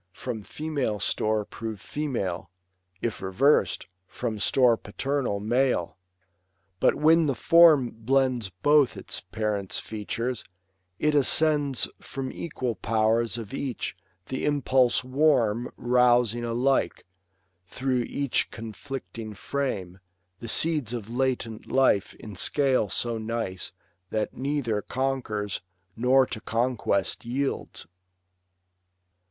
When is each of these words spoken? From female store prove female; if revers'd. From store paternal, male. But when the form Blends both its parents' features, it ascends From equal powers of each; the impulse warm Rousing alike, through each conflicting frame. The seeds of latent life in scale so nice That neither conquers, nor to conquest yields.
From 0.13 0.41
female 0.41 0.99
store 0.99 1.45
prove 1.45 1.79
female; 1.79 2.49
if 3.03 3.21
revers'd. 3.21 3.85
From 4.07 4.39
store 4.39 4.75
paternal, 4.75 5.39
male. 5.39 5.95
But 6.79 6.95
when 6.95 7.27
the 7.27 7.35
form 7.35 7.91
Blends 7.93 8.49
both 8.49 8.97
its 8.97 9.19
parents' 9.21 9.77
features, 9.77 10.43
it 10.97 11.13
ascends 11.13 11.87
From 11.99 12.31
equal 12.31 12.73
powers 12.73 13.37
of 13.37 13.53
each; 13.53 13.95
the 14.25 14.43
impulse 14.43 15.03
warm 15.03 15.71
Rousing 15.77 16.43
alike, 16.43 17.05
through 17.67 18.01
each 18.07 18.49
conflicting 18.49 19.35
frame. 19.35 19.99
The 20.39 20.47
seeds 20.47 20.93
of 20.95 21.11
latent 21.11 21.71
life 21.71 22.15
in 22.15 22.35
scale 22.35 22.89
so 22.89 23.19
nice 23.19 23.71
That 24.09 24.35
neither 24.35 24.81
conquers, 24.81 25.61
nor 25.95 26.25
to 26.25 26.41
conquest 26.41 27.23
yields. 27.23 27.85